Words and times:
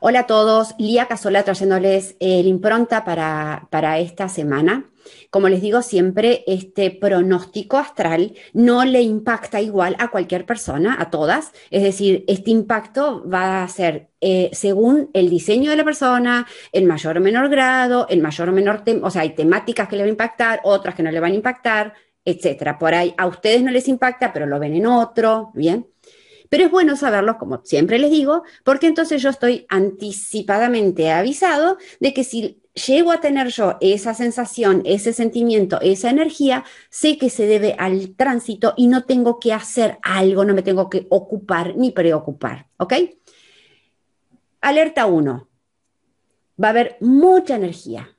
Hola 0.00 0.20
a 0.20 0.26
todos, 0.26 0.74
Lía 0.78 1.06
Casola 1.06 1.44
trayéndoles 1.44 2.16
el 2.18 2.46
impronta 2.46 3.04
para, 3.04 3.68
para 3.70 3.98
esta 3.98 4.28
semana. 4.28 4.90
Como 5.30 5.48
les 5.48 5.60
digo 5.60 5.82
siempre, 5.82 6.42
este 6.46 6.90
pronóstico 6.90 7.76
astral 7.76 8.34
no 8.52 8.84
le 8.84 9.02
impacta 9.02 9.60
igual 9.60 9.96
a 9.98 10.08
cualquier 10.08 10.46
persona, 10.46 10.96
a 10.98 11.10
todas. 11.10 11.52
Es 11.70 11.82
decir, 11.82 12.24
este 12.26 12.50
impacto 12.50 13.28
va 13.28 13.62
a 13.62 13.68
ser 13.68 14.10
eh, 14.20 14.50
según 14.52 15.10
el 15.12 15.30
diseño 15.30 15.70
de 15.70 15.76
la 15.76 15.84
persona, 15.84 16.46
en 16.72 16.86
mayor 16.86 17.18
o 17.18 17.20
menor 17.20 17.48
grado, 17.48 18.06
en 18.08 18.22
mayor 18.22 18.48
o 18.48 18.52
menor, 18.52 18.82
o 19.02 19.10
sea, 19.10 19.22
hay 19.22 19.34
temáticas 19.34 19.88
que 19.88 19.96
le 19.96 20.02
van 20.02 20.08
a 20.08 20.12
impactar, 20.12 20.60
otras 20.64 20.94
que 20.94 21.02
no 21.02 21.10
le 21.10 21.20
van 21.20 21.32
a 21.32 21.36
impactar, 21.36 21.94
etcétera. 22.24 22.78
Por 22.78 22.94
ahí 22.94 23.14
a 23.16 23.26
ustedes 23.26 23.62
no 23.62 23.70
les 23.70 23.86
impacta, 23.88 24.32
pero 24.32 24.46
lo 24.46 24.58
ven 24.58 24.74
en 24.74 24.86
otro, 24.86 25.50
¿bien? 25.54 25.86
Pero 26.54 26.66
es 26.66 26.70
bueno 26.70 26.94
saberlo, 26.94 27.36
como 27.36 27.62
siempre 27.64 27.98
les 27.98 28.12
digo, 28.12 28.44
porque 28.62 28.86
entonces 28.86 29.20
yo 29.20 29.28
estoy 29.28 29.66
anticipadamente 29.68 31.10
avisado 31.10 31.78
de 31.98 32.14
que 32.14 32.22
si 32.22 32.62
llego 32.86 33.10
a 33.10 33.20
tener 33.20 33.48
yo 33.48 33.76
esa 33.80 34.14
sensación, 34.14 34.80
ese 34.84 35.12
sentimiento, 35.12 35.80
esa 35.80 36.10
energía, 36.10 36.62
sé 36.90 37.18
que 37.18 37.28
se 37.28 37.48
debe 37.48 37.74
al 37.76 38.14
tránsito 38.14 38.72
y 38.76 38.86
no 38.86 39.02
tengo 39.02 39.40
que 39.40 39.52
hacer 39.52 39.98
algo, 40.04 40.44
no 40.44 40.54
me 40.54 40.62
tengo 40.62 40.88
que 40.88 41.08
ocupar 41.10 41.76
ni 41.76 41.90
preocupar, 41.90 42.68
¿ok? 42.76 42.94
Alerta 44.60 45.06
1. 45.06 45.48
Va 46.62 46.68
a 46.68 46.70
haber 46.70 46.98
mucha 47.00 47.56
energía, 47.56 48.16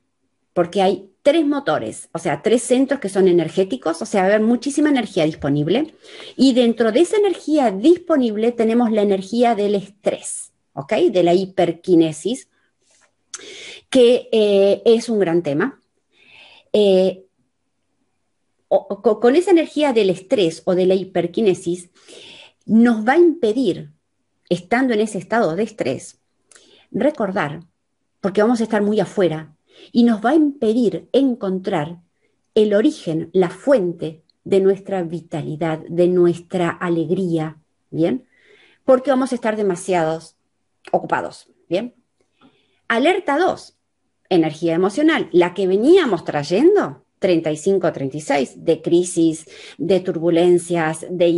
porque 0.52 0.82
hay 0.82 1.10
tres 1.26 1.44
motores, 1.44 2.08
o 2.12 2.20
sea, 2.20 2.40
tres 2.40 2.62
centros 2.62 3.00
que 3.00 3.08
son 3.08 3.26
energéticos, 3.26 4.00
o 4.00 4.06
sea, 4.06 4.20
va 4.20 4.28
a 4.28 4.30
haber 4.30 4.46
muchísima 4.46 4.90
energía 4.90 5.24
disponible. 5.24 5.92
Y 6.36 6.52
dentro 6.52 6.92
de 6.92 7.00
esa 7.00 7.16
energía 7.16 7.72
disponible 7.72 8.52
tenemos 8.52 8.92
la 8.92 9.02
energía 9.02 9.56
del 9.56 9.74
estrés, 9.74 10.52
¿ok? 10.72 10.92
De 11.10 11.24
la 11.24 11.34
hiperquinesis, 11.34 12.48
que 13.90 14.28
eh, 14.30 14.82
es 14.84 15.08
un 15.08 15.18
gran 15.18 15.42
tema. 15.42 15.80
Eh, 16.72 17.24
con 18.68 19.34
esa 19.34 19.50
energía 19.50 19.92
del 19.92 20.10
estrés 20.10 20.62
o 20.64 20.76
de 20.76 20.86
la 20.86 20.94
hiperquinesis, 20.94 21.90
nos 22.66 23.04
va 23.04 23.14
a 23.14 23.18
impedir, 23.18 23.90
estando 24.48 24.94
en 24.94 25.00
ese 25.00 25.18
estado 25.18 25.56
de 25.56 25.64
estrés, 25.64 26.20
recordar, 26.92 27.64
porque 28.20 28.42
vamos 28.42 28.60
a 28.60 28.62
estar 28.62 28.80
muy 28.80 29.00
afuera, 29.00 29.55
y 29.92 30.04
nos 30.04 30.24
va 30.24 30.30
a 30.30 30.34
impedir 30.34 31.08
encontrar 31.12 32.00
el 32.54 32.74
origen, 32.74 33.30
la 33.32 33.50
fuente 33.50 34.22
de 34.44 34.60
nuestra 34.60 35.02
vitalidad, 35.02 35.80
de 35.88 36.08
nuestra 36.08 36.70
alegría, 36.70 37.58
¿bien? 37.90 38.26
Porque 38.84 39.10
vamos 39.10 39.32
a 39.32 39.34
estar 39.34 39.56
demasiados 39.56 40.36
ocupados, 40.92 41.48
¿bien? 41.68 41.94
Alerta 42.88 43.38
2, 43.38 43.76
energía 44.28 44.74
emocional, 44.74 45.28
la 45.32 45.52
que 45.52 45.66
veníamos 45.66 46.24
trayendo, 46.24 47.04
35-36, 47.20 48.54
de 48.56 48.82
crisis, 48.82 49.46
de 49.78 50.00
turbulencias, 50.00 51.06
de, 51.10 51.32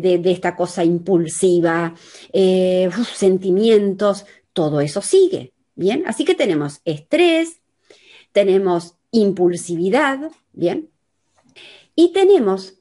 de, 0.00 0.30
esta 0.30 0.56
cosa 0.56 0.84
impulsiva, 0.84 1.94
eh, 2.32 2.90
sentimientos, 3.14 4.26
todo 4.52 4.80
eso 4.80 5.00
sigue, 5.00 5.52
¿bien? 5.74 6.02
Así 6.06 6.24
que 6.24 6.34
tenemos 6.34 6.80
estrés, 6.84 7.60
tenemos 8.38 8.94
impulsividad, 9.10 10.30
¿bien? 10.52 10.92
Y 11.96 12.12
tenemos 12.12 12.80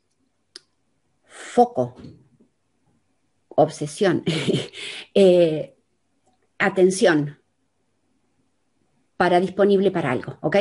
foco, 1.26 1.96
obsesión, 3.48 4.24
eh, 5.16 5.76
atención 6.60 7.40
para 9.18 9.40
disponible 9.40 9.90
para 9.90 10.12
algo, 10.12 10.38
¿ok? 10.42 10.58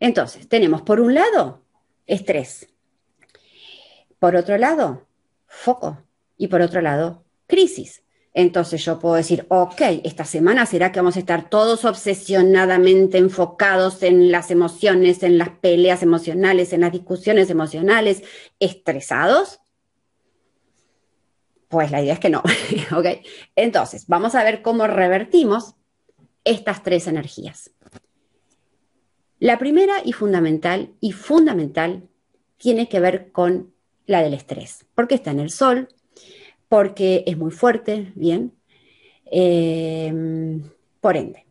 Entonces, 0.00 0.48
tenemos 0.48 0.82
por 0.82 0.98
un 0.98 1.14
lado 1.14 1.62
estrés, 2.04 2.66
por 4.18 4.34
otro 4.34 4.58
lado 4.58 5.06
foco 5.46 6.02
y 6.36 6.48
por 6.48 6.60
otro 6.60 6.80
lado 6.80 7.24
crisis. 7.46 8.02
Entonces 8.34 8.84
yo 8.84 8.98
puedo 8.98 9.14
decir, 9.14 9.46
ok, 9.48 9.80
esta 10.02 10.24
semana 10.24 10.66
será 10.66 10.90
que 10.90 10.98
vamos 10.98 11.14
a 11.14 11.20
estar 11.20 11.48
todos 11.48 11.84
obsesionadamente 11.84 13.16
enfocados 13.18 14.02
en 14.02 14.32
las 14.32 14.50
emociones, 14.50 15.22
en 15.22 15.38
las 15.38 15.50
peleas 15.50 16.02
emocionales, 16.02 16.72
en 16.72 16.80
las 16.80 16.90
discusiones 16.90 17.48
emocionales, 17.48 18.24
estresados. 18.58 19.60
Pues 21.68 21.92
la 21.92 22.02
idea 22.02 22.14
es 22.14 22.20
que 22.20 22.30
no, 22.30 22.42
ok. 22.96 23.06
Entonces, 23.54 24.08
vamos 24.08 24.34
a 24.34 24.42
ver 24.42 24.62
cómo 24.62 24.88
revertimos 24.88 25.76
estas 26.42 26.82
tres 26.82 27.06
energías. 27.06 27.70
La 29.38 29.58
primera 29.58 29.94
y 30.04 30.12
fundamental, 30.12 30.92
y 31.00 31.12
fundamental, 31.12 32.08
tiene 32.56 32.88
que 32.88 32.98
ver 32.98 33.30
con 33.30 33.74
la 34.06 34.22
del 34.22 34.34
estrés, 34.34 34.86
porque 34.94 35.14
está 35.14 35.30
en 35.30 35.40
el 35.40 35.50
sol, 35.50 35.88
porque 36.68 37.24
es 37.26 37.36
muy 37.36 37.50
fuerte, 37.50 38.12
bien. 38.14 38.52
Em, 39.26 40.62
por 41.00 41.16
ende, 41.16 41.46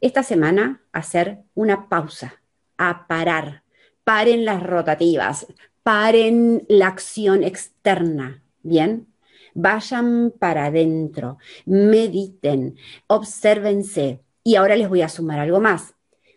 esta 0.00 0.22
semana 0.22 0.82
hacer 0.92 1.38
una 1.54 1.88
pausa, 1.88 2.42
a 2.78 3.06
parar, 3.06 3.62
paren 4.04 4.44
las 4.44 4.62
rotativas, 4.62 5.46
paren 5.82 6.64
la 6.68 6.88
acción 6.88 7.42
externa, 7.42 8.42
bien. 8.62 9.08
Vayan 9.54 10.34
para 10.38 10.66
adentro, 10.66 11.38
mediten, 11.64 12.76
obsérvense. 13.06 14.20
Y 14.44 14.56
ahora 14.56 14.76
les 14.76 14.88
voy 14.88 15.00
a 15.00 15.08
sumar 15.08 15.38
algo 15.38 15.60
más. 15.60 15.94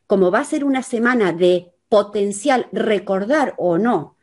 Como 0.08 0.32
va 0.32 0.40
a 0.40 0.46
ser 0.46 0.64
una 0.64 0.84
semana 0.84 1.34
de 1.34 1.74
potencial 1.90 2.68
recordar 2.72 3.56
o 3.58 3.78
no, 3.78 4.16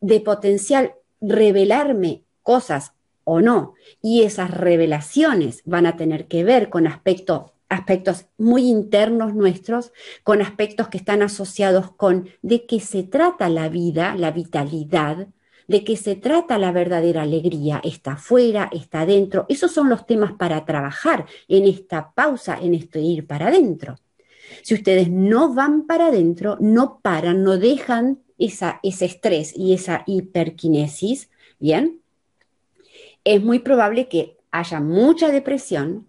de 0.00 0.20
potencial 0.20 0.94
revelarme 1.20 2.24
cosas 2.42 2.92
o 3.26 3.40
no. 3.40 3.74
Y 4.00 4.22
esas 4.22 4.52
revelaciones 4.52 5.62
van 5.64 5.84
a 5.84 5.96
tener 5.96 6.28
que 6.28 6.44
ver 6.44 6.70
con 6.70 6.86
aspectos, 6.86 7.50
aspectos 7.68 8.26
muy 8.38 8.68
internos 8.68 9.34
nuestros, 9.34 9.92
con 10.22 10.40
aspectos 10.40 10.88
que 10.88 10.98
están 10.98 11.22
asociados 11.22 11.90
con 11.90 12.30
de 12.42 12.66
qué 12.66 12.78
se 12.78 13.02
trata 13.02 13.48
la 13.48 13.68
vida, 13.68 14.14
la 14.14 14.30
vitalidad, 14.30 15.26
de 15.66 15.82
qué 15.82 15.96
se 15.96 16.14
trata 16.14 16.56
la 16.56 16.70
verdadera 16.70 17.22
alegría, 17.22 17.80
está 17.82 18.12
afuera, 18.12 18.70
está 18.72 19.00
adentro. 19.00 19.44
Esos 19.48 19.72
son 19.72 19.88
los 19.88 20.06
temas 20.06 20.34
para 20.34 20.64
trabajar 20.64 21.26
en 21.48 21.66
esta 21.66 22.12
pausa, 22.12 22.56
en 22.62 22.74
este 22.74 23.00
ir 23.00 23.26
para 23.26 23.48
adentro. 23.48 23.96
Si 24.62 24.74
ustedes 24.74 25.10
no 25.10 25.52
van 25.52 25.88
para 25.88 26.06
adentro, 26.06 26.58
no 26.60 27.00
paran, 27.02 27.42
no 27.42 27.58
dejan 27.58 28.20
esa, 28.38 28.78
ese 28.84 29.06
estrés 29.06 29.52
y 29.56 29.72
esa 29.72 30.04
hiperquinesis, 30.06 31.28
¿bien? 31.58 32.02
Es 33.26 33.42
muy 33.42 33.58
probable 33.58 34.08
que 34.08 34.38
haya 34.52 34.80
mucha 34.80 35.30
depresión 35.30 36.06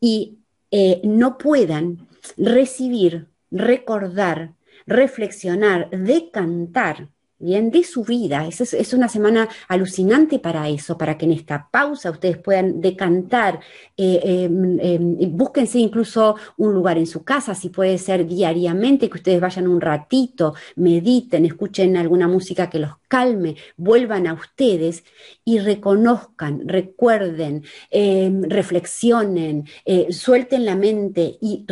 y 0.00 0.38
eh, 0.72 1.00
no 1.04 1.38
puedan 1.38 2.08
recibir, 2.36 3.28
recordar, 3.52 4.54
reflexionar, 4.84 5.88
decantar 5.90 7.08
bien, 7.42 7.70
de 7.70 7.84
su 7.84 8.04
vida. 8.04 8.46
Es, 8.46 8.60
es, 8.60 8.94
una 8.94 9.08
semana 9.08 9.48
alucinante 9.68 10.38
para 10.38 10.68
eso, 10.68 10.96
para 10.96 11.18
que 11.18 11.26
en 11.26 11.32
esta 11.32 11.68
pausa 11.70 12.10
ustedes 12.10 12.38
puedan 12.38 12.80
decantar, 12.80 13.60
eh, 13.96 14.20
em, 14.22 14.78
em, 14.80 15.36
búsquense 15.36 15.78
incluso 15.78 16.36
un 16.56 16.72
lugar 16.72 16.98
en 16.98 17.06
su 17.06 17.24
casa, 17.24 17.54
si 17.54 17.68
puede 17.68 17.98
ser 17.98 18.26
diariamente, 18.26 19.08
que 19.10 19.18
ustedes 19.18 19.40
vayan 19.40 19.68
un 19.68 19.80
ratito, 19.80 20.54
mediten, 20.76 21.44
escuchen 21.44 21.96
alguna 21.96 22.28
música 22.28 22.70
que 22.70 22.78
los 22.78 22.92
calme, 23.08 23.56
vuelvan 23.76 24.26
a 24.26 24.34
ustedes 24.34 25.04
y 25.44 25.58
reconozcan, 25.58 26.68
recuerden, 26.68 27.64
em, 27.90 28.42
reflexionen, 28.44 29.66
eh, 29.84 30.12
suelten 30.12 30.64
la 30.64 30.76
mente 30.76 31.38
y 31.40 31.66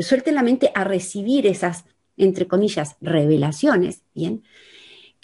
suelten 0.00 0.34
la 0.34 0.42
mente 0.42 0.70
a 0.74 0.84
recibir 0.84 1.46
esas 1.46 1.84
entre 2.16 2.46
comillas, 2.46 2.96
revelaciones, 3.00 4.02
¿bien? 4.14 4.44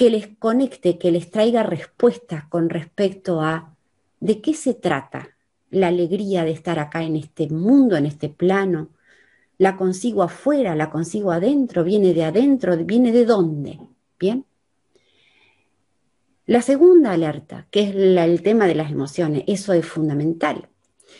Que 0.00 0.08
les 0.08 0.28
conecte, 0.38 0.96
que 0.96 1.10
les 1.10 1.30
traiga 1.30 1.62
respuestas 1.62 2.44
con 2.46 2.70
respecto 2.70 3.42
a 3.42 3.76
de 4.18 4.40
qué 4.40 4.54
se 4.54 4.72
trata 4.72 5.36
la 5.68 5.88
alegría 5.88 6.42
de 6.42 6.52
estar 6.52 6.78
acá 6.78 7.02
en 7.02 7.16
este 7.16 7.50
mundo, 7.50 7.98
en 7.98 8.06
este 8.06 8.30
plano. 8.30 8.88
La 9.58 9.76
consigo 9.76 10.22
afuera, 10.22 10.74
la 10.74 10.88
consigo 10.88 11.32
adentro, 11.32 11.84
viene 11.84 12.14
de 12.14 12.24
adentro, 12.24 12.78
viene 12.78 13.12
de 13.12 13.26
dónde. 13.26 13.78
Bien. 14.18 14.46
La 16.46 16.62
segunda 16.62 17.12
alerta, 17.12 17.66
que 17.70 17.82
es 17.82 17.94
el 17.94 18.42
tema 18.42 18.66
de 18.66 18.76
las 18.76 18.90
emociones, 18.90 19.44
eso 19.48 19.74
es 19.74 19.84
fundamental. 19.84 20.70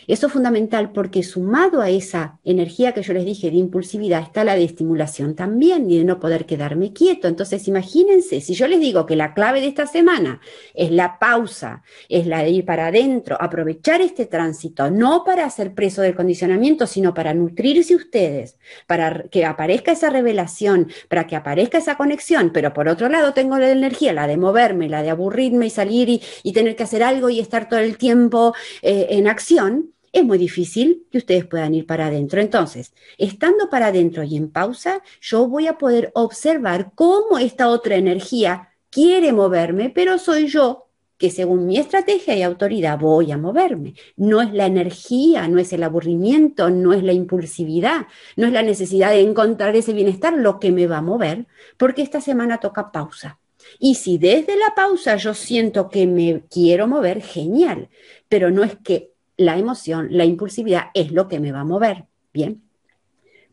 Eso 0.07 0.27
es 0.27 0.33
fundamental 0.33 0.93
porque 0.93 1.23
sumado 1.23 1.81
a 1.81 1.91
esa 1.91 2.39
energía 2.45 2.93
que 2.93 3.03
yo 3.03 3.13
les 3.13 3.25
dije 3.25 3.51
de 3.51 3.57
impulsividad 3.57 4.23
está 4.23 4.45
la 4.45 4.57
de 4.57 4.65
estimulación 4.65 5.35
también 5.35 5.91
y 5.91 5.99
de 5.99 6.05
no 6.05 6.21
poder 6.21 6.47
quedarme 6.47 6.93
quieto. 6.93 7.29
Entonces, 7.29 7.69
imagínense, 7.69 8.41
si 8.41 8.55
yo 8.55 8.67
les 8.67 8.81
digo 8.81 9.07
que 9.07 9.17
la 9.17 9.35
clave 9.35 9.61
de 9.61 9.69
esta 9.69 9.87
semana 9.87 10.41
es 10.75 10.91
la 10.91 11.19
pausa, 11.19 11.83
es 12.09 12.27
la 12.27 12.43
de 12.43 12.51
ir 12.51 12.65
para 12.65 12.87
adentro, 12.87 13.37
aprovechar 13.41 14.01
este 14.01 14.27
tránsito, 14.27 14.91
no 14.91 15.25
para 15.25 15.49
ser 15.51 15.75
preso 15.75 16.03
del 16.03 16.15
condicionamiento, 16.15 16.87
sino 16.87 17.15
para 17.15 17.35
nutrirse 17.35 17.95
ustedes, 17.95 18.57
para 18.87 19.25
que 19.31 19.45
aparezca 19.45 19.93
esa 19.93 20.11
revelación, 20.11 20.89
para 21.09 21.27
que 21.27 21.37
aparezca 21.37 21.79
esa 21.79 21.97
conexión, 21.97 22.51
pero 22.53 22.73
por 22.73 22.89
otro 22.89 23.09
lado 23.09 23.33
tengo 23.33 23.59
la 23.59 23.71
energía, 23.71 24.13
la 24.13 24.27
de 24.27 24.37
moverme, 24.37 24.89
la 24.89 25.03
de 25.03 25.11
aburrirme 25.11 25.67
y 25.67 25.71
salir 25.71 26.09
y, 26.09 26.53
tener 26.53 26.77
que 26.77 26.83
hacer 26.83 27.03
algo 27.03 27.31
y 27.31 27.41
estar 27.41 27.69
todo 27.69 27.81
el 27.81 27.97
tiempo 27.97 28.55
eh, 28.83 29.07
en 29.11 29.29
acción 29.29 29.95
es 30.13 30.25
muy 30.25 30.39
difícil 30.39 31.07
que 31.11 31.19
ustedes 31.19 31.47
puedan 31.47 31.75
ir 31.75 31.87
para 31.87 32.07
adentro. 32.07 32.41
Entonces, 32.41 32.93
estando 33.19 33.71
para 33.71 33.87
adentro 33.89 34.23
y 34.25 34.37
en 34.37 34.51
pausa, 34.51 35.03
yo 35.21 35.47
voy 35.47 35.67
a 35.67 35.79
poder 35.79 36.11
observar 36.15 36.93
cómo 36.95 37.39
esta 37.39 37.69
otra 37.69 37.97
energía 37.97 38.71
quiere 38.91 39.33
moverme, 39.33 39.91
pero 39.91 40.19
soy 40.19 40.49
yo 40.49 40.87
que 41.21 41.31
según 41.31 41.67
mi 41.67 41.77
estrategia 41.77 42.35
y 42.35 42.43
autoridad 42.43 42.99
voy 42.99 43.31
a 43.31 43.37
moverme. 43.37 43.93
No 44.17 44.41
es 44.41 44.55
la 44.55 44.65
energía, 44.65 45.47
no 45.49 45.59
es 45.59 45.71
el 45.75 45.83
aburrimiento, 45.83 46.71
no 46.71 46.95
es 46.95 47.03
la 47.03 47.13
impulsividad, 47.13 48.07
no 48.37 48.47
es 48.47 48.55
la 48.55 48.63
necesidad 48.63 49.11
de 49.11 49.21
encontrar 49.21 49.77
ese 49.77 49.93
bienestar 49.93 50.33
lo 50.33 50.59
que 50.59 50.73
me 50.73 50.87
va 50.87 50.99
a 50.99 51.03
mover, 51.03 51.47
porque 51.77 52.01
esta 52.01 52.23
semana 52.23 52.59
toca 52.59 52.91
pausa. 52.91 53.39
Y 53.79 53.97
si 53.97 54.17
desde 54.17 54.57
la 54.57 54.75
pausa 54.75 55.17
yo 55.17 55.35
siento 55.35 55.91
que 55.91 56.07
me 56.07 56.45
quiero 56.51 56.89
mover, 56.89 57.21
genial, 57.21 57.91
pero 58.31 58.51
no 58.51 58.65
es 58.65 58.77
que 58.83 59.10
la 59.41 59.57
emoción, 59.57 60.09
la 60.11 60.27
impulsividad 60.27 60.89
es 60.93 61.13
lo 61.13 61.27
que 61.27 61.41
me 61.41 61.51
va 61.51 61.61
a 61.61 61.65
mover. 61.65 62.05
Bien. 62.31 62.63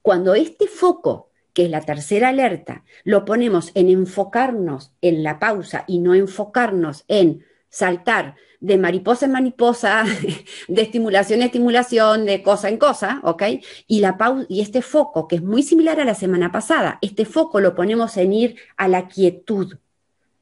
Cuando 0.02 0.36
este 0.36 0.68
foco, 0.68 1.30
que 1.54 1.64
es 1.64 1.72
la 1.72 1.80
tercera 1.80 2.28
alerta, 2.28 2.84
lo 3.06 3.24
ponemos 3.24 3.72
en 3.74 3.88
enfocarnos 3.88 4.92
en 5.02 5.24
la 5.24 5.40
pausa 5.40 5.86
y 5.88 6.00
no 6.00 6.14
enfocarnos 6.14 7.06
en 7.08 7.46
saltar 7.70 8.36
de 8.60 8.78
mariposa 8.78 9.28
en 9.28 9.32
mariposa, 9.32 10.04
de 10.68 10.82
estimulación 10.82 11.40
en 11.40 11.46
estimulación, 11.46 12.26
de 12.26 12.44
cosa 12.44 12.68
en 12.68 12.78
cosa, 12.78 13.22
¿ok? 13.24 13.44
Y, 13.88 14.02
la 14.02 14.18
y 14.50 14.60
este 14.60 14.82
foco, 14.82 15.26
que 15.26 15.38
es 15.38 15.42
muy 15.42 15.64
similar 15.64 16.02
a 16.02 16.06
la 16.06 16.16
semana 16.16 16.52
pasada, 16.52 17.00
este 17.02 17.24
foco 17.24 17.62
lo 17.62 17.76
ponemos 17.76 18.18
en 18.18 18.34
ir 18.34 18.56
a 18.76 18.90
la 18.90 19.08
quietud, 19.08 19.78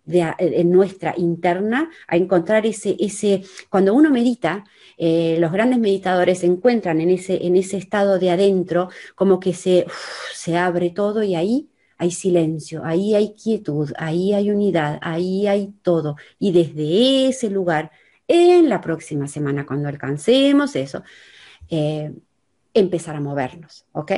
de, 0.06 0.34
en 0.40 0.72
nuestra 0.72 1.13
interna 1.18 1.90
a 2.07 2.16
encontrar 2.16 2.66
ese, 2.66 2.96
ese, 3.00 3.44
cuando 3.69 3.94
uno 3.94 4.10
medita, 4.10 4.63
eh, 4.98 5.38
los 5.40 5.52
grandes 5.52 5.80
meditadores 5.80 6.40
se 6.40 6.46
encuentran 6.46 7.02
en 7.02 7.10
ese, 7.10 7.46
en 7.46 7.56
ese 7.56 7.78
estado 7.78 8.19
de 8.19 8.31
adentro, 8.31 8.90
como 9.16 9.40
que 9.40 9.54
se, 9.54 9.86
se 10.34 10.57
abre 10.57 10.92
todo 10.92 11.24
y 11.24 11.36
ahí 11.36 11.69
hay 11.98 12.12
silencio, 12.12 12.84
ahí 12.84 13.16
hay 13.16 13.34
quietud, 13.34 13.92
ahí 13.98 14.34
hay 14.34 14.52
unidad, 14.52 15.00
ahí 15.02 15.48
hay 15.48 15.74
todo. 15.81 16.18
Y 16.40 16.52
desde 16.52 17.28
ese 17.28 17.50
lugar, 17.50 17.92
en 18.28 18.69
la 18.69 18.81
próxima 18.81 19.28
semana, 19.28 19.66
cuando 19.66 19.88
alcancemos 19.88 20.75
eso, 20.75 21.04
eh, 21.69 22.12
empezar 22.74 23.16
a 23.16 23.22
movernos, 23.22 23.86
¿ok? 23.94 24.12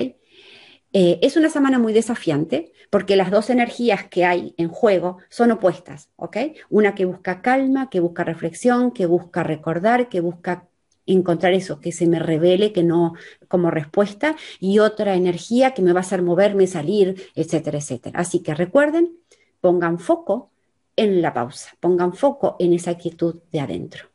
Eh, 0.94 1.20
es 1.22 1.36
una 1.36 1.50
semana 1.50 1.80
muy 1.80 1.94
desafiante 1.94 2.72
porque 2.90 3.16
las 3.16 3.30
dos 3.30 3.50
energías 3.50 4.08
que 4.08 4.26
hay 4.26 4.54
en 4.58 4.70
juego 4.70 5.18
son 5.30 5.52
opuestas, 5.52 6.10
¿ok? 6.16 6.38
Una 6.70 6.96
que 6.96 7.06
busca 7.06 7.42
calma, 7.42 7.90
que 7.90 8.00
busca 8.00 8.24
reflexión, 8.24 8.92
que 8.92 9.06
busca 9.06 9.44
recordar, 9.44 10.10
que 10.10 10.22
busca 10.22 10.68
encontrar 11.06 11.54
eso, 11.54 11.80
que 11.80 11.92
se 11.92 12.08
me 12.08 12.20
revele, 12.20 12.74
que 12.74 12.84
no 12.84 13.14
como 13.48 13.72
respuesta, 13.72 14.36
y 14.60 14.80
otra 14.80 15.16
energía 15.16 15.74
que 15.74 15.82
me 15.82 15.94
va 15.94 16.00
a 16.00 16.02
hacer 16.02 16.22
moverme, 16.22 16.68
salir, 16.68 17.30
etcétera, 17.36 17.78
etcétera. 17.80 18.20
Así 18.20 18.40
que 18.40 18.54
recuerden, 18.54 19.18
pongan 19.62 20.00
foco 20.00 20.52
en 20.96 21.22
la 21.22 21.34
pausa, 21.34 21.72
pongan 21.80 22.14
foco 22.14 22.56
en 22.60 22.74
esa 22.74 22.96
quietud 22.96 23.42
de 23.52 23.60
adentro. 23.60 24.10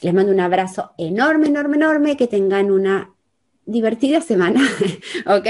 Les 0.00 0.12
mando 0.12 0.32
un 0.32 0.40
abrazo 0.40 0.92
enorme, 0.98 1.48
enorme, 1.48 1.76
enorme, 1.76 2.16
que 2.16 2.26
tengan 2.26 2.70
una 2.70 3.14
divertida 3.64 4.20
semana, 4.20 4.60
¿ok? 5.26 5.46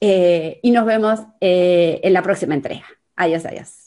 Eh, 0.00 0.60
y 0.62 0.70
nos 0.70 0.84
vemos 0.86 1.20
eh, 1.40 2.00
en 2.02 2.12
la 2.12 2.22
próxima 2.22 2.54
entrega. 2.54 2.86
Adiós, 3.16 3.44
adiós. 3.46 3.85